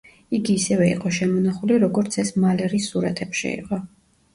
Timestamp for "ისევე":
0.61-0.87